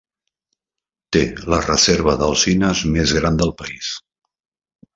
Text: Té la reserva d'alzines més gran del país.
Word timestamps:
Té 1.15 1.21
la 1.53 1.59
reserva 1.67 2.15
d'alzines 2.23 2.83
més 2.97 3.15
gran 3.21 3.39
del 3.43 3.55
país. 3.63 3.95